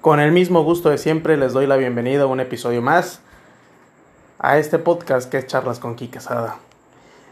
[0.00, 3.20] Con el mismo gusto de siempre les doy la bienvenida a un episodio más
[4.38, 6.58] a este podcast que es Charlas con Quique Sada.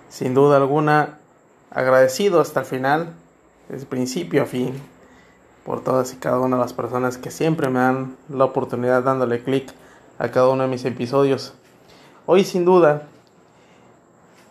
[0.08, 1.18] Sin duda alguna,
[1.70, 3.12] agradecido hasta el final,
[3.68, 4.74] desde principio a fin,
[5.64, 9.44] por todas y cada una de las personas que siempre me dan la oportunidad dándole
[9.44, 9.72] clic
[10.18, 11.54] a cada uno de mis episodios.
[12.26, 13.06] Hoy sin duda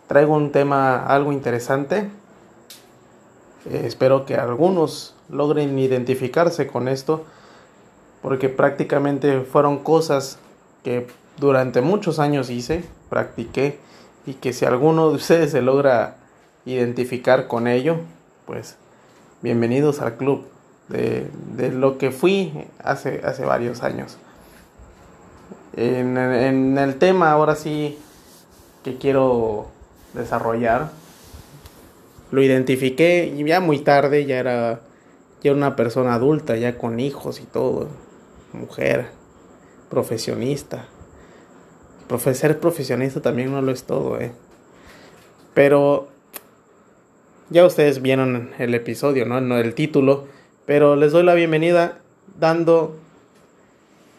[0.06, 2.08] traigo un tema algo interesante.
[3.68, 7.26] Eh, espero que algunos logren identificarse con esto
[8.24, 10.38] porque prácticamente fueron cosas
[10.82, 11.06] que
[11.36, 13.78] durante muchos años hice, practiqué
[14.24, 16.16] y que si alguno de ustedes se logra
[16.64, 17.98] identificar con ello,
[18.46, 18.76] pues
[19.42, 20.46] bienvenidos al club
[20.88, 24.16] de, de lo que fui hace, hace varios años.
[25.76, 27.98] En, en, el tema ahora sí
[28.84, 29.66] que quiero
[30.14, 30.92] desarrollar,
[32.30, 34.80] lo identifiqué ya muy tarde, ya era,
[35.42, 37.88] ya era una persona adulta, ya con hijos y todo,
[38.54, 39.08] mujer,
[39.90, 40.88] profesionista.
[42.32, 44.32] Ser profesionista también no lo es todo, ¿eh?
[45.52, 46.08] Pero
[47.50, 49.40] ya ustedes vieron el episodio, ¿no?
[49.40, 50.26] No el título,
[50.66, 51.98] pero les doy la bienvenida
[52.38, 52.96] dando,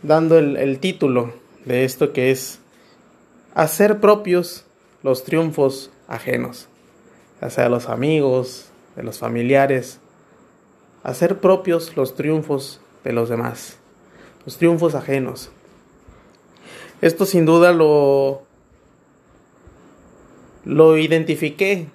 [0.04, 1.34] dando el, el título
[1.66, 2.60] de esto que es
[3.54, 4.66] hacer propios
[5.04, 6.68] los triunfos ajenos,
[7.42, 10.00] ya sea de los amigos, de los familiares,
[11.04, 13.78] hacer propios los triunfos de los demás,
[14.46, 15.52] los triunfos ajenos.
[17.02, 18.44] Esto sin duda lo,
[20.64, 21.88] lo identifiqué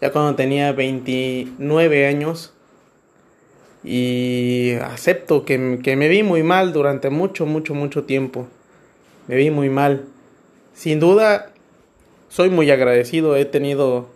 [0.00, 2.52] ya cuando tenía 29 años
[3.82, 8.48] y acepto que, que, me vi muy mal durante mucho, mucho, mucho tiempo.
[9.28, 10.06] Me vi muy mal.
[10.74, 11.52] Sin duda,
[12.28, 13.36] soy muy agradecido.
[13.36, 14.08] He tenido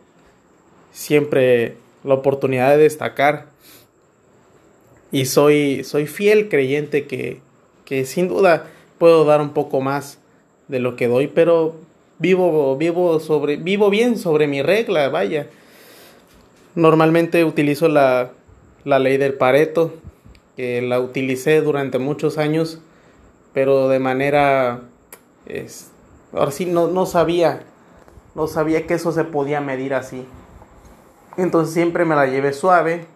[0.91, 3.50] siempre la oportunidad de destacar.
[5.13, 7.41] Y soy, soy fiel creyente que,
[7.85, 8.67] que sin duda
[8.99, 10.19] puedo dar un poco más
[10.69, 11.75] de lo que doy, pero
[12.19, 15.49] vivo, vivo, sobre, vivo bien sobre mi regla, vaya.
[16.77, 18.31] Normalmente utilizo la,
[18.85, 19.95] la ley del Pareto,
[20.57, 22.81] que la utilicé durante muchos años,
[23.53, 24.83] pero de manera,
[25.47, 25.91] es,
[26.33, 27.63] ahora sí, no, no sabía,
[28.35, 30.25] no sabía que eso se podía medir así.
[31.37, 33.07] Entonces siempre me la llevé suave,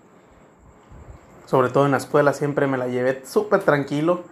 [1.47, 4.25] sobre todo en la escuela siempre me la llevé súper tranquilo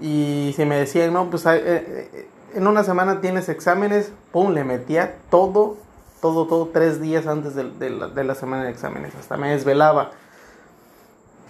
[0.00, 4.64] y si me decían, no, pues eh, eh, en una semana tienes exámenes, pum, le
[4.64, 5.76] metía todo,
[6.20, 9.14] todo, todo, tres días antes de, la, semana de exámenes.
[9.14, 10.10] Hasta me desvelaba.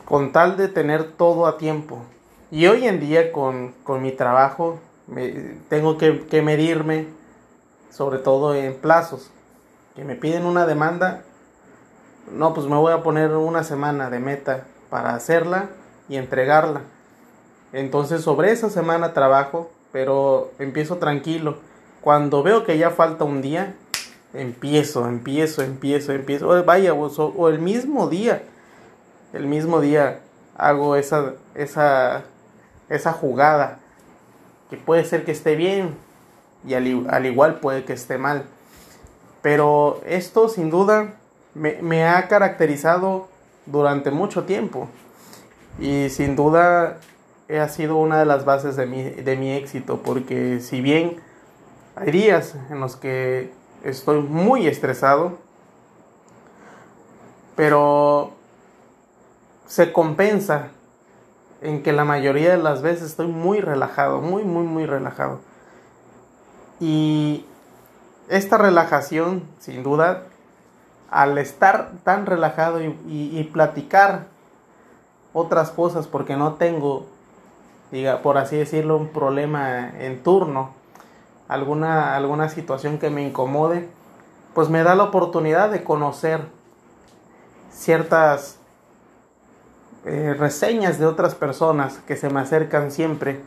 [0.05, 2.03] Con tal de tener todo a tiempo.
[2.51, 4.78] Y hoy en día con, mi trabajo
[5.69, 7.09] tengo que, que, medirme,
[7.91, 9.31] sobre todo en plazos.
[9.97, 11.22] Que me piden una demanda,
[12.31, 15.71] no, pues me voy a poner una semana de meta para hacerla
[16.09, 16.82] y entregarla.
[17.72, 21.56] Entonces sobre esa semana trabajo, pero empiezo tranquilo.
[22.00, 23.75] Cuando veo que ya falta un día,
[24.34, 26.49] empiezo, empiezo, empiezo, empiezo.
[26.49, 28.43] O vaya, o, el mismo día,
[29.33, 30.21] el mismo día
[30.56, 32.22] hago esa, esa,
[32.88, 33.81] esa jugada.
[34.71, 35.97] Que puede ser que esté bien
[36.65, 38.44] y al, al igual puede que esté mal.
[39.43, 41.15] Pero esto sin duda
[41.53, 43.34] me, me ha caracterizado
[43.66, 44.88] durante mucho tiempo.
[45.78, 46.98] Y sin duda
[47.48, 51.16] ha sido una de las bases de mi, de mi éxito, porque si bien
[51.97, 55.38] hay días en los que estoy muy estresado,
[57.56, 58.32] pero
[59.66, 60.69] se compensa
[61.60, 65.41] en que la mayoría de las veces estoy muy relajado, muy, muy, muy relajado.
[66.80, 67.47] Y
[68.28, 70.24] esta relajación, sin duda,
[71.14, 74.25] al estar tan relajado y, platicar
[75.32, 77.06] otras cosas, porque no tengo
[77.92, 80.70] diga, por así decirlo, un problema en turno,
[81.47, 83.88] alguna, alguna situación que me incomode,
[84.54, 86.41] pues me da la oportunidad de conocer
[87.70, 88.56] ciertas
[90.06, 93.41] eh, reseñas de otras personas que se me acercan siempre.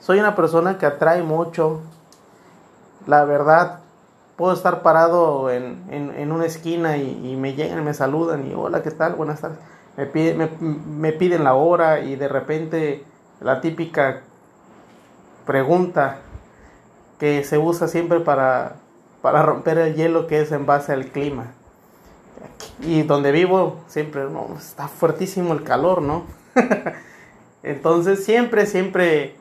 [0.00, 1.82] Soy una persona que atrae mucho,
[3.06, 3.81] la verdad,
[4.42, 8.90] puedo estar parado en, en, una esquina y, me llegan, me saludan y hola, ¿qué
[8.90, 9.14] tal?
[9.14, 9.60] Buenas tardes.
[9.96, 13.04] Me, me, me piden la hora y de repente
[13.40, 14.22] la típica
[15.46, 16.22] pregunta
[17.20, 18.78] que se usa siempre para,
[19.20, 21.52] para romper el hielo que es en base al clima.
[22.80, 26.24] Y donde vivo siempre no, está fuertísimo el calor, ¿no?
[27.62, 29.36] Entonces siempre, siempre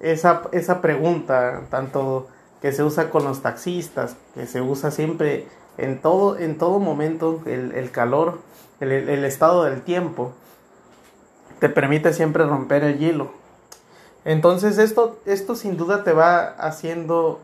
[0.00, 2.26] esa, esa pregunta, tanto
[2.60, 5.46] que se usa con los taxistas, que se usa siempre
[5.76, 8.40] en todo, en todo momento, el, calor,
[8.80, 10.32] el, el estado del tiempo
[11.60, 13.30] te permite siempre romper el hielo.
[14.24, 17.40] Entonces esto, esto sin duda te va haciendo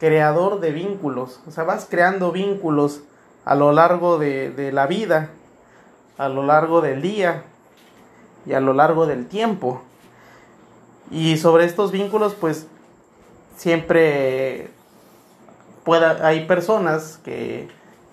[0.00, 3.02] creador de vínculos, o sea, vas creando vínculos
[3.44, 5.30] a lo largo de, de la vida,
[6.18, 7.44] a lo largo del día
[8.46, 9.82] y a lo largo del tiempo.
[11.10, 12.66] Y sobre estos vínculos, pues
[13.56, 14.70] siempre
[15.84, 17.68] pueda, hay personas que,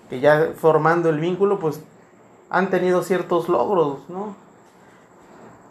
[0.08, 1.80] que ya formando el vínculo, pues
[2.50, 4.36] han tenido ciertos logros, ¿no?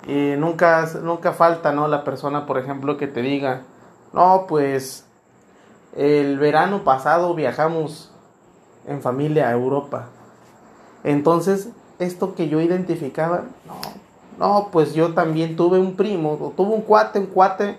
[0.07, 1.87] Y nunca, nunca falta, ¿no?
[1.87, 3.61] La persona, por ejemplo, que te diga,
[4.13, 5.05] no, pues
[5.95, 8.11] el verano pasado viajamos
[8.87, 10.07] en familia a Europa.
[11.03, 11.69] Entonces,
[11.99, 13.75] esto que yo identificaba, no,
[14.39, 17.77] no, pues yo también tuve un primo, o tuve un cuate, un cuate,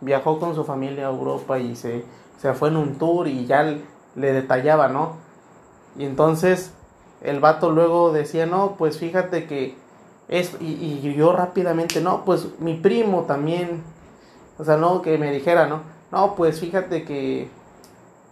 [0.00, 2.04] viajó con su familia a Europa y se,
[2.38, 5.16] se fue en un tour y ya le detallaba, ¿no?
[5.96, 6.72] Y entonces
[7.20, 9.76] el vato luego decía, no, pues fíjate que
[10.28, 13.82] es, y, y yo rápidamente, no, pues mi primo también,
[14.58, 15.82] o sea, no, que me dijera, ¿no?
[16.12, 17.48] No, pues fíjate que,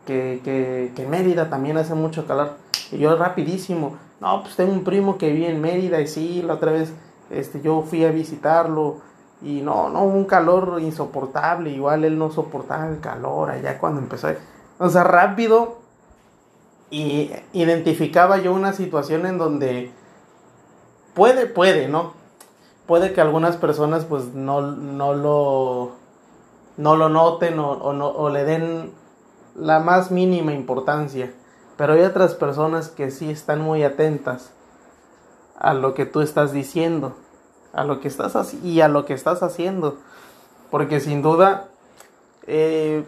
[0.06, 2.52] que, que, que Mérida también hace mucho calor.
[2.90, 6.54] Y yo rapidísimo, no, pues tengo un primo que vive en Mérida y sí, la
[6.54, 6.92] otra vez
[7.30, 9.00] este, yo fui a visitarlo
[9.40, 14.28] y no, no, un calor insoportable, igual él no soportaba el calor allá cuando empezó.
[14.78, 15.78] O sea, rápido
[16.90, 19.92] y identificaba yo una situación en donde
[21.14, 22.14] puede, puede, ¿no?
[22.86, 25.92] Puede que algunas personas pues no, no lo
[26.76, 28.92] no lo noten o, o, no, o le den
[29.54, 31.32] la más mínima importancia.
[31.76, 34.52] Pero hay otras personas que sí están muy atentas
[35.58, 37.16] a lo que tú estás diciendo,
[37.78, 39.98] a lo que estás y a lo que estás haciendo.
[40.70, 41.68] Porque sin duda
[42.46, 43.04] eh,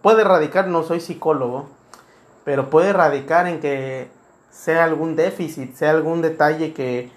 [0.00, 1.68] puede radicar, no soy psicólogo,
[2.44, 4.08] pero puede radicar en que
[4.50, 7.10] sea algún déficit, sea algún detalle que,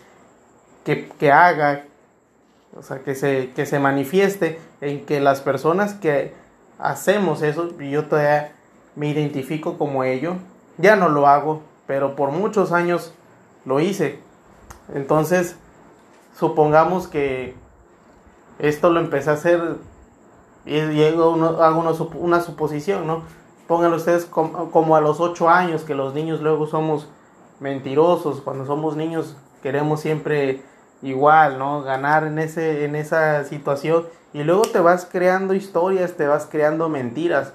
[0.84, 1.86] que, haga,
[2.76, 6.34] o sea, que se, que se manifieste en que las personas que
[6.80, 8.54] hacemos eso, y yo todavía
[8.96, 10.38] me identifico como ello,
[10.80, 13.14] ya no lo hago, pero por muchos años
[13.64, 14.20] lo hice.
[14.94, 15.56] Entonces,
[16.40, 17.54] supongamos que
[18.60, 19.76] esto lo empecé a hacer
[20.66, 23.24] y, hago, una, suposición, ¿no?
[23.68, 27.10] Pónganlo ustedes como, a los 8 años, que los niños luego somos
[27.60, 30.64] mentirosos, cuando somos niños queremos siempre
[31.02, 31.82] igual, ¿no?
[31.84, 36.88] Ganar en, ese, en esa situación y luego te vas creando historias, te vas creando
[36.88, 37.54] mentiras.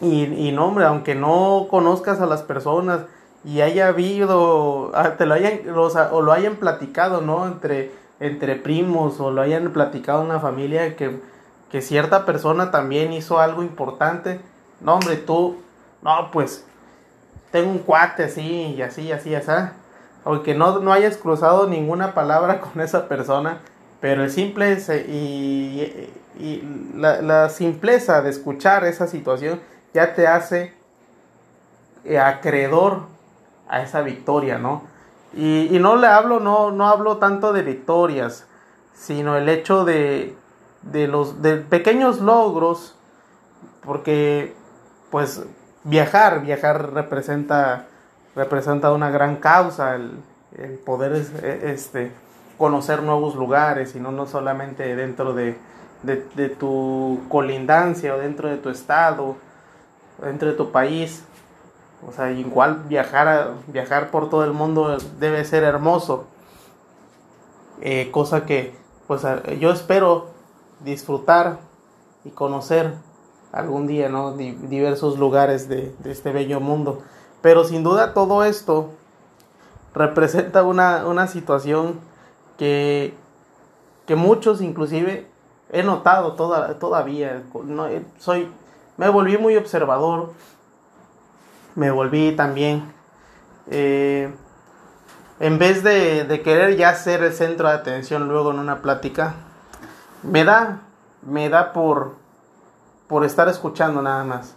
[0.00, 3.02] Y, y no, hombre, aunque no conozcas a las personas,
[3.44, 7.46] y haya habido, ah, te lo hayan, o, lo hayan platicado, ¿no?
[7.46, 11.20] Entre, entre primos o lo hayan platicado una familia que,
[11.70, 14.40] que cierta persona también hizo algo importante.
[14.80, 15.58] No, hombre, tú,
[16.02, 16.64] no, pues,
[17.50, 19.52] tengo un cuate así y así, así, así.
[20.24, 23.58] Aunque no, no hayas cruzado ninguna palabra con esa persona,
[24.00, 29.60] pero el simple y, y la, la simpleza de escuchar esa situación
[29.92, 30.72] ya te hace
[32.04, 33.13] eh, acreedor
[33.74, 34.82] a esa victoria, ¿no?
[35.36, 38.46] Y, no le hablo, no, no hablo tanto de victorias,
[38.94, 40.36] sino el hecho de,
[40.82, 42.94] de los de pequeños logros,
[43.84, 44.54] porque
[45.10, 45.42] pues
[45.82, 47.86] viajar, viajar representa,
[48.36, 50.22] representa una gran causa, el,
[50.86, 52.12] poder e, este,
[52.56, 55.56] conocer nuevos lugares y no, no solamente dentro de,
[56.04, 59.34] de, de tu colindancia o dentro de tu estado,
[60.22, 61.24] dentro de tu país,
[62.08, 66.26] o sea, igual viajar, viajar por todo el mundo debe ser hermoso.
[67.80, 68.74] Eh, cosa que
[69.06, 69.22] pues
[69.60, 70.28] yo espero
[70.80, 71.58] disfrutar
[72.24, 72.94] y conocer
[73.52, 74.32] algún día, ¿no?
[74.32, 77.02] diversos lugares de, este bello mundo.
[77.42, 78.90] Pero sin duda todo esto
[79.94, 82.00] representa una, una situación
[82.58, 83.14] que,
[84.06, 85.28] que muchos inclusive
[85.70, 87.42] he notado toda, todavía.
[87.64, 87.86] No,
[88.18, 88.48] soy,
[88.96, 90.32] me volví muy observador
[91.74, 92.92] me volví también,
[93.70, 94.32] eh,
[95.40, 99.34] en vez de, querer ya ser el centro de atención luego en una plática,
[100.22, 100.80] me da,
[101.22, 102.14] me da por,
[103.08, 104.54] por estar escuchando nada más.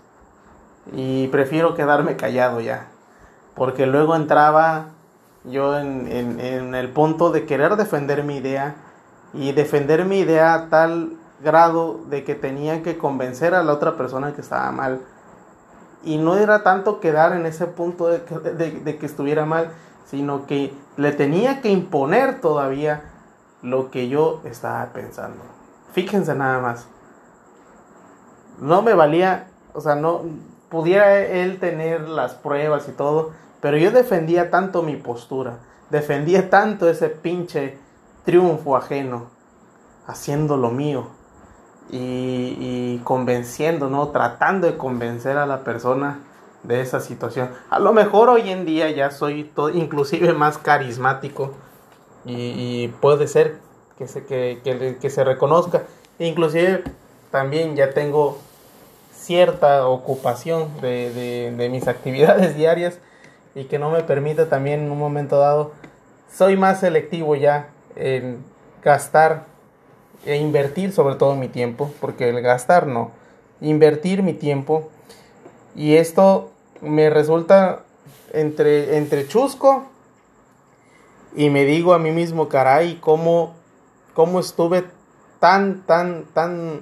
[0.93, 2.87] Y prefiero quedarme callado ya.
[3.55, 4.89] Porque luego entraba
[5.43, 6.07] yo en,
[6.39, 8.75] en el punto de querer defender mi idea
[9.33, 13.97] y defender mi idea a tal grado de que tenía que convencer a la otra
[13.97, 15.01] persona que estaba mal
[16.03, 19.71] y no era tanto quedar en ese punto de que, estuviera mal,
[20.05, 23.01] sino que le tenía que imponer todavía
[23.61, 25.43] lo que yo estaba pensando.
[25.91, 26.87] Fíjense nada más.
[28.59, 30.21] No me valía, o sea, no
[30.69, 36.89] pudiera él tener las pruebas y todo, pero yo defendía tanto mi postura, defendía tanto
[36.89, 37.77] ese pinche
[38.23, 39.27] triunfo ajeno,
[40.05, 41.16] haciendo lo mío
[41.91, 44.09] y, y convenciendo, ¿no?
[44.09, 46.19] Tratando de convencer a la persona
[46.63, 47.49] de esa situación.
[47.69, 51.53] A lo mejor hoy en día ya soy todo, inclusive más carismático
[52.25, 53.59] y, puede ser
[53.97, 55.83] que se, que, que, que se reconozca.
[56.19, 56.83] Inclusive
[57.31, 58.37] también ya tengo
[59.13, 62.99] cierta ocupación de, de, de, mis actividades diarias
[63.55, 65.71] y que no me permite también en un momento dado,
[66.31, 68.43] soy más selectivo ya en
[68.83, 69.45] gastar
[70.25, 73.11] e invertir sobre todo mi tiempo, porque el gastar no,
[73.61, 74.89] invertir mi tiempo
[75.75, 77.83] y esto me resulta
[78.33, 79.85] entre, entre chusco
[81.35, 83.53] y me digo a mí mismo, caray, cómo,
[84.13, 84.85] cómo estuve
[85.39, 86.81] tan, tan, tan,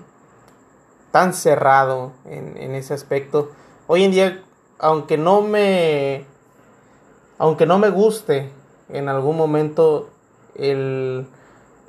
[1.12, 3.52] tan cerrado en, en ese aspecto.
[3.88, 4.44] Hoy en día,
[4.80, 6.26] aunque no me,
[7.38, 8.50] aunque no me guste
[8.90, 10.10] en algún momento
[10.56, 11.28] el,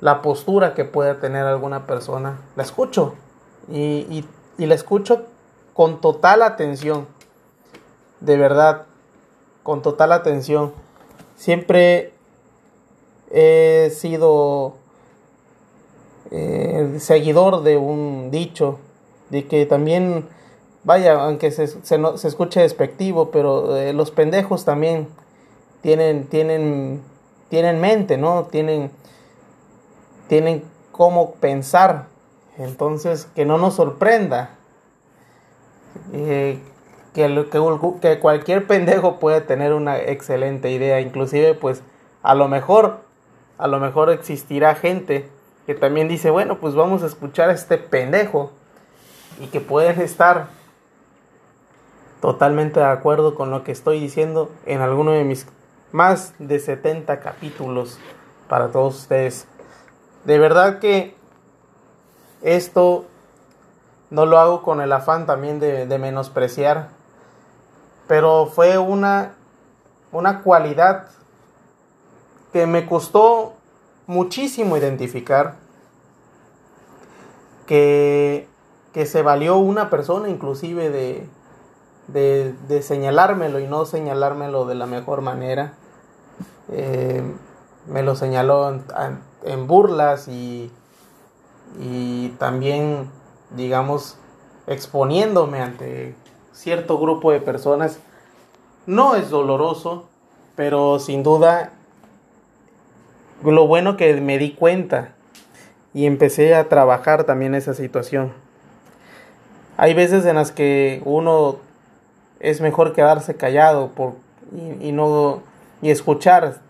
[0.01, 3.15] la postura que pueda tener alguna persona, la escucho
[3.71, 4.25] y,
[4.57, 5.25] y, la escucho
[5.73, 7.07] con total atención
[8.19, 8.85] de verdad,
[9.63, 10.73] con total atención.
[11.35, 12.13] Siempre
[13.31, 14.75] he sido
[16.31, 18.79] eh, seguidor de un dicho,
[19.29, 20.27] de que también,
[20.83, 25.07] vaya, aunque se, se, escuche despectivo, pero eh, los pendejos también
[25.81, 27.01] tienen, tienen,
[27.49, 28.45] tienen mente, ¿no?
[28.45, 28.91] Tienen,
[30.27, 32.05] tienen cómo pensar.
[32.57, 34.51] Entonces, que no nos sorprenda.
[36.13, 36.59] Eh,
[37.13, 41.81] que, cualquier pendejo puede tener una excelente idea, inclusive pues
[42.21, 42.99] a lo mejor,
[43.57, 45.27] a lo mejor existirá gente
[45.65, 48.51] que también dice, bueno, pues vamos a escuchar a este pendejo
[49.39, 50.47] y que pueden estar
[52.21, 55.47] totalmente de acuerdo con lo que estoy diciendo en alguno de mis
[55.91, 57.99] más de 70 capítulos
[58.47, 59.47] para todos ustedes.
[60.27, 61.15] De verdad que
[62.41, 63.05] esto
[64.09, 66.89] no lo hago con el afán también de, menospreciar
[68.09, 69.35] pero fue una,
[70.11, 71.07] una cualidad
[72.51, 73.53] que me costó
[74.05, 75.55] muchísimo identificar,
[77.65, 78.47] que,
[78.93, 81.27] que se valió una persona inclusive de,
[82.07, 85.73] de, de, señalármelo y no señalármelo de la mejor manera.
[86.69, 87.23] Eh,
[87.87, 88.81] me lo señaló
[89.43, 90.71] en, burlas y,
[91.79, 93.09] y también,
[93.51, 94.17] digamos,
[94.67, 96.15] exponiéndome ante
[96.51, 97.99] cierto grupo de personas.
[98.85, 100.07] No es doloroso,
[100.55, 101.71] pero sin duda
[103.43, 105.13] lo bueno que me di cuenta
[105.93, 108.33] y empecé a trabajar también esa situación.
[109.77, 111.57] Hay veces en las que uno
[112.39, 114.13] es mejor quedarse callado por,
[114.51, 115.41] y, y no
[115.81, 116.66] y escuchar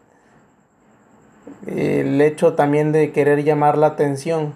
[1.66, 4.56] el hecho también de querer llamar la atención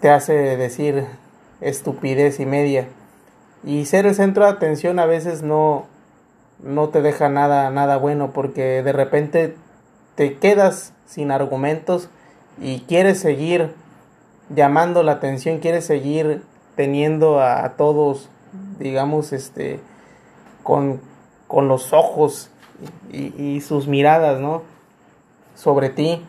[0.00, 1.06] te hace decir
[1.60, 2.88] estupidez y media.
[3.64, 5.86] Y ser el centro de atención a veces no,
[6.62, 9.56] no te deja nada, nada bueno porque de repente
[10.14, 12.10] te quedas sin argumentos
[12.60, 13.72] y quieres seguir
[14.50, 16.42] llamando la atención, quieres seguir
[16.76, 18.28] teniendo a, todos,
[18.78, 19.80] digamos, este,
[20.62, 21.00] con,
[21.48, 22.50] con los ojos
[23.12, 24.62] y, y, sus miradas, ¿no?
[25.54, 26.20] Sobre ti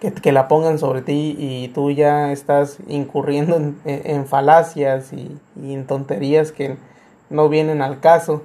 [0.00, 6.52] que, la pongan sobre ti y tú ya estás incurriendo en, falacias y, en tonterías
[6.52, 6.76] que
[7.30, 8.42] no vienen al caso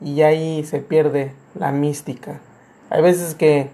[0.00, 2.40] y ahí se pierde la mística.
[2.90, 3.70] Hay veces que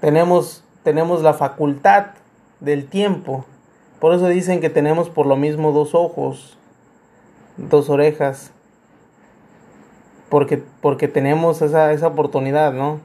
[0.00, 2.06] tenemos, tenemos la facultad
[2.60, 3.44] del tiempo,
[4.00, 6.58] por eso dicen que tenemos por lo mismo dos ojos,
[7.56, 8.50] dos orejas,
[10.28, 13.00] porque, porque tenemos esa, esa oportunidad, ¿no?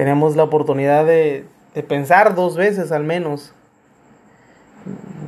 [0.00, 3.52] tenemos la oportunidad de, de pensar dos veces al menos.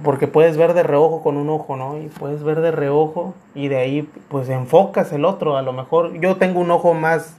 [0.03, 1.99] Porque puedes ver de reojo con un ojo, ¿no?
[1.99, 5.59] Y puedes ver de reojo y de ahí pues enfocas el otro.
[5.59, 7.37] A lo mejor yo tengo un ojo más,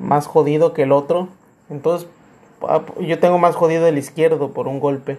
[0.00, 1.28] más jodido que el otro.
[1.70, 2.08] Entonces
[2.62, 5.16] ah, yo tengo más jodido el izquierdo por un golpe.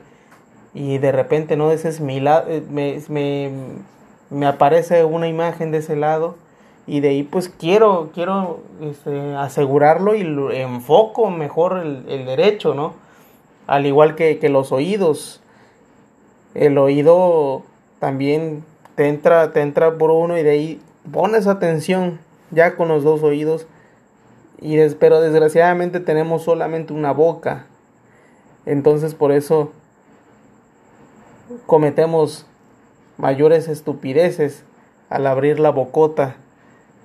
[0.73, 1.71] Y de repente, ¿no?
[1.71, 2.49] Ese es mi lado.
[2.49, 3.49] Eh, me, me,
[4.31, 6.35] me aparece una imagen de ese lado
[6.87, 10.21] y de ahí pues quiero, quiero este, asegurarlo y
[10.57, 12.93] enfoco mejor el, el derecho, ¿no?
[13.67, 15.41] Al igual que, que, los oídos.
[16.55, 17.63] El oído
[17.99, 18.63] también
[18.95, 22.19] te entra, te entra por uno y de ahí pones atención
[22.49, 23.67] ya con los dos oídos.
[24.59, 27.65] Y pero desgraciadamente tenemos solamente una boca.
[28.65, 29.71] Entonces por eso
[31.65, 32.45] cometemos
[33.21, 34.63] mayores estupideces
[35.09, 36.37] al abrir la bocota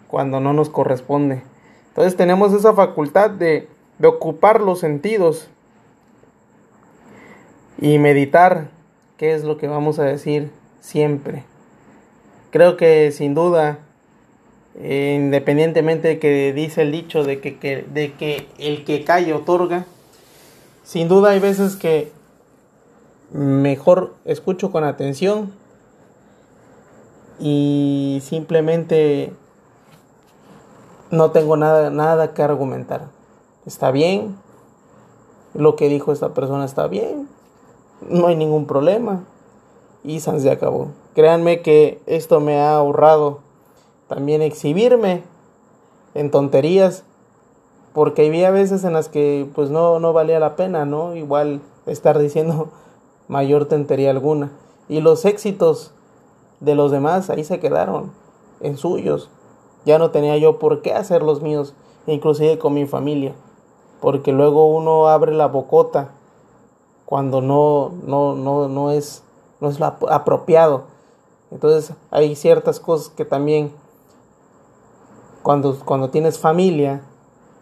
[0.09, 1.43] cuando no nos corresponde.
[1.89, 3.69] Entonces tenemos esa facultad de,
[3.99, 5.49] de ocupar los sentidos
[7.79, 8.69] y meditar
[9.19, 11.45] qué es lo que vamos a decir siempre.
[12.51, 13.81] Creo que sin duda,
[14.79, 19.85] eh, independientemente de que dice el dicho de que, de que el que cae otorga,
[20.83, 22.11] sin duda hay veces que
[23.33, 25.53] mejor escucho con atención
[27.39, 29.33] y simplemente
[31.11, 33.09] no tengo nada, nada que argumentar.
[33.67, 34.37] Está bien,
[35.55, 37.29] lo que dijo esta persona está bien,
[38.09, 39.25] no hay ningún problema
[40.05, 40.89] y se acabó.
[41.15, 43.41] Créanme que esto me ha ahorrado
[44.09, 45.23] también exhibirme
[46.15, 47.03] en tonterías
[47.93, 51.17] porque había veces en las que pues no, no valía la pena, ¿no?
[51.17, 52.69] Igual estar diciendo
[53.29, 54.53] mayor tontería alguna.
[54.89, 55.93] Y los éxitos
[56.61, 58.13] de los demás ahí se quedaron
[58.61, 59.31] en suyos.
[59.85, 61.75] Ya no tenía yo por qué hacer los míos,
[62.07, 63.35] inclusive con mi familia,
[64.01, 66.11] porque luego uno abre la bocota
[67.05, 69.23] cuando no, no, no, no es,
[69.61, 70.85] no es apropiado.
[71.51, 73.73] Entonces hay ciertas cosas que también
[75.43, 77.03] cuando, cuando tienes familia,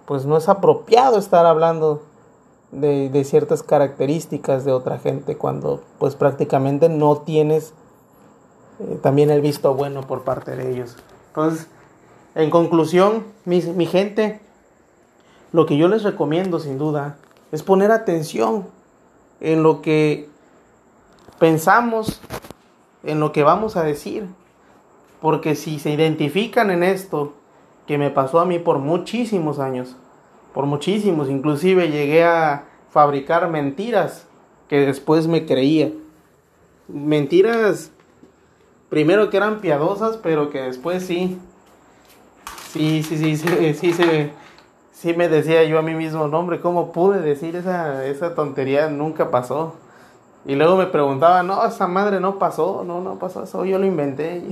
[0.07, 2.01] pues no es apropiado estar hablando
[2.73, 7.75] de, de, ciertas características de otra gente cuando pues prácticamente no tienes
[8.81, 10.97] eh, también el visto bueno por parte de ellos.
[11.29, 11.69] Entonces,
[12.35, 14.41] en conclusión, mi, mi gente,
[15.53, 17.17] lo que yo les recomiendo sin duda
[17.53, 18.67] es poner atención
[19.41, 20.29] en lo que
[21.39, 22.21] pensamos,
[23.03, 24.27] en lo que vamos a decir.
[25.21, 27.35] Porque si se identifican en esto,
[27.87, 29.97] que me pasó a mí por muchísimos años,
[30.53, 34.27] por muchísimos, inclusive llegué a fabricar mentiras
[34.69, 35.93] que después me creía.
[36.89, 37.91] Mentiras,
[38.89, 41.39] primero que eran piadosas, pero que después sí,
[42.71, 44.31] sí, sí, sí, sí, sí, sí,
[44.93, 48.89] sí me decía yo a mí mismo, no hombre, ¿cómo pude decir esa, esa tontería?
[48.89, 49.75] Nunca pasó.
[50.47, 53.87] Y luego me preguntaba, no, esa madre no pasó, no, no pasó eso, yo lo
[53.87, 54.43] inventé.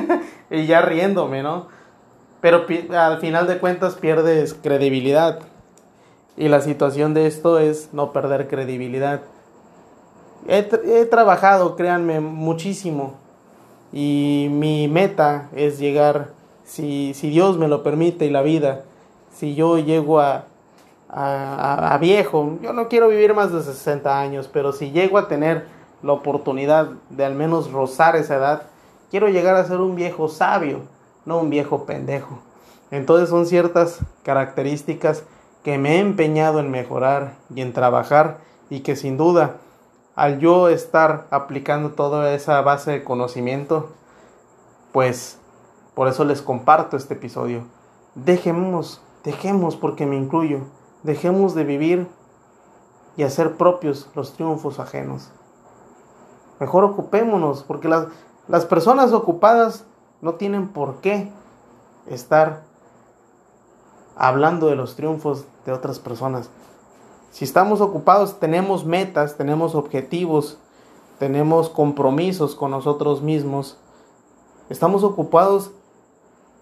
[0.50, 1.66] y ya riéndome, ¿no?
[2.40, 5.40] Pero al final de cuentas pierdes credibilidad.
[6.36, 9.22] Y la situación de esto es no perder credibilidad.
[10.46, 13.14] He, he trabajado, créanme, muchísimo.
[13.92, 16.32] Y mi meta es llegar,
[16.64, 18.84] si, si Dios me lo permite y la vida,
[19.32, 20.44] si yo llego a,
[21.08, 25.66] a, viejo, yo no quiero vivir más de 60 años, pero si llego a tener
[26.02, 28.62] la oportunidad de al menos rozar esa edad,
[29.10, 30.80] quiero llegar a ser un viejo sabio,
[31.24, 32.38] no un viejo pendejo.
[32.90, 35.24] Entonces son ciertas características
[35.64, 38.38] que me he empeñado en mejorar y en trabajar
[38.70, 39.56] y que sin duda
[40.18, 43.90] al yo estar aplicando toda esa base de conocimiento,
[44.92, 45.38] pues
[45.94, 47.64] por eso les comparto este episodio.
[48.14, 50.60] Dejemos Dejemos, porque me incluyo,
[51.02, 52.08] dejemos de vivir
[53.16, 55.30] y hacer propios los triunfos ajenos.
[56.60, 58.06] Mejor ocupémonos, porque las,
[58.46, 59.84] las personas ocupadas
[60.20, 61.30] no tienen por qué
[62.06, 62.62] estar
[64.16, 66.48] hablando de los triunfos de otras personas.
[67.30, 70.58] Si estamos ocupados, tenemos metas, tenemos objetivos,
[71.18, 73.78] tenemos compromisos con nosotros mismos.
[74.70, 75.70] Estamos ocupados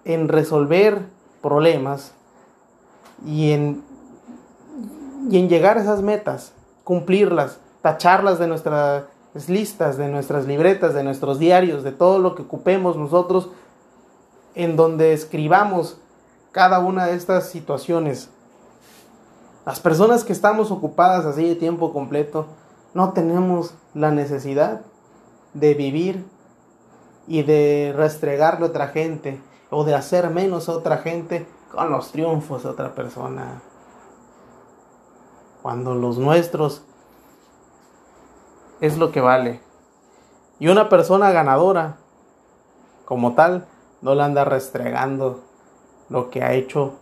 [0.05, 1.07] en resolver
[1.43, 2.13] problemas,
[3.25, 3.83] y en,
[5.31, 6.53] y en llegar a esas metas,
[6.85, 9.05] cumplirlas, tacharlas de nuestras
[9.49, 13.51] listas, de nuestras libretas, de nuestros diarios, de todo lo que ocupemos nosotros,
[14.55, 15.99] en donde escribamos
[16.53, 18.31] cada una de estas situaciones.
[19.67, 22.47] Las personas que estamos ocupadas así de tiempo completo,
[22.95, 24.83] no tenemos la necesidad
[25.55, 26.25] de vivir
[27.27, 32.13] y de restregarle a otra gente o de hacer menos a otra gente con los
[32.13, 33.61] triunfos de otra persona.
[35.63, 36.85] Cuando los nuestros
[38.81, 39.61] es lo que vale.
[40.61, 41.97] Y una persona ganadora,
[43.05, 43.67] como tal,
[44.01, 45.43] no le anda restregando
[46.09, 46.93] lo que ha hecho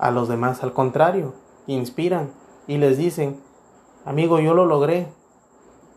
[0.00, 0.64] a los demás.
[0.64, 1.40] Al contrario,
[1.74, 2.32] inspiran
[2.66, 3.40] y les dicen,
[4.04, 5.08] amigo, yo lo logré.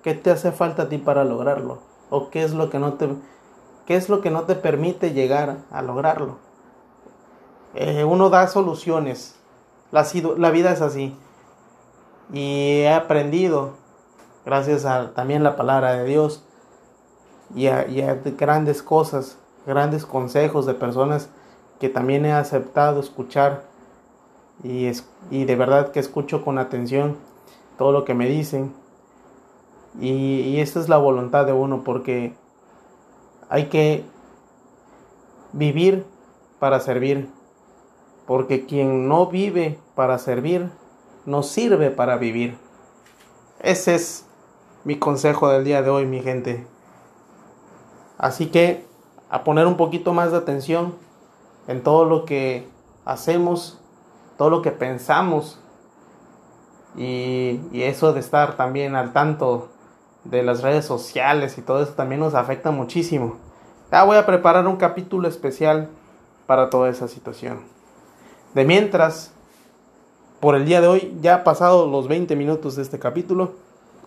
[0.03, 1.79] ¿Qué te hace falta a ti para lograrlo?
[2.09, 3.09] ¿O qué es lo que no te,
[3.85, 6.37] qué es lo que no te permite llegar a lograrlo?
[7.73, 9.35] Eh, uno da soluciones.
[9.91, 10.05] La,
[10.37, 11.17] la, vida es así.
[12.31, 13.73] Y he aprendido,
[14.45, 16.43] gracias a también la palabra de Dios,
[17.53, 17.85] y a,
[18.37, 21.29] grandes cosas, grandes consejos de personas
[21.79, 23.63] que también he aceptado escuchar
[24.63, 24.91] y,
[25.31, 27.17] y de verdad que escucho con atención
[27.77, 28.73] todo lo que me dicen.
[29.99, 32.33] Y, y esta es la voluntad de uno porque
[33.49, 34.03] hay que
[35.53, 36.05] vivir
[36.59, 37.29] para servir
[38.25, 40.69] porque quien no vive para servir,
[41.25, 42.57] no sirve para vivir.
[43.59, 44.25] Ese es
[44.83, 46.65] mi consejo del día de hoy, mi gente.
[48.17, 48.85] Así que
[49.29, 50.95] a poner un poquito más de atención
[51.67, 52.67] en todo lo que
[53.05, 53.79] hacemos,
[54.37, 55.59] todo lo que pensamos
[56.97, 59.69] y, eso de estar también al tanto
[60.23, 63.37] de las redes sociales y todo eso también nos afecta muchísimo.
[63.91, 65.89] Ya voy a preparar un capítulo especial
[66.47, 67.59] para toda esa situación.
[68.53, 69.31] De mientras,
[70.39, 73.53] por el día de hoy, ya pasado los 20 minutos de este capítulo,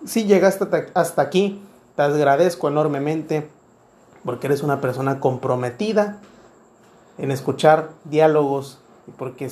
[0.05, 1.63] si llegaste hasta aquí,
[1.95, 3.49] te agradezco enormemente
[4.25, 6.19] porque eres una persona comprometida
[7.19, 9.51] en escuchar diálogos y porque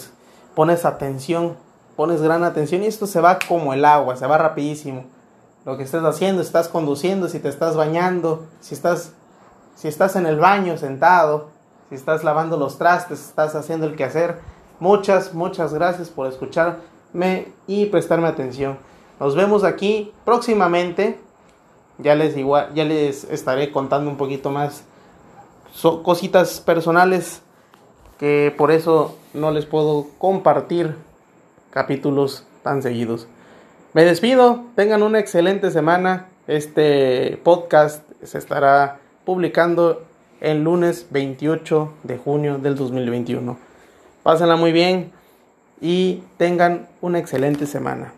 [0.56, 1.54] pones atención,
[1.94, 5.04] pones gran atención y esto se va como el agua, se va rapidísimo.
[5.66, 9.12] Lo que estés haciendo, estás conduciendo, si te estás bañando, si estás
[9.76, 11.50] si estás en el baño sentado,
[11.90, 14.40] si estás lavando los trastes, estás haciendo el quehacer,
[14.80, 18.78] muchas muchas gracias por escucharme y prestarme atención.
[19.20, 21.20] Nos vemos aquí próximamente.
[21.98, 24.84] Ya les igual, ya les estaré contando un poquito más
[26.02, 27.42] cositas personales
[28.18, 30.94] que por eso no les puedo compartir
[31.70, 33.29] capítulos tan seguidos.
[33.92, 36.26] Me despido, tengan una excelente semana.
[36.46, 40.02] Este podcast se estará publicando
[40.40, 43.59] el lunes 28 de junio del 2021.
[44.22, 45.12] Pásenla muy bien
[45.81, 48.12] y tengan una excelente semana.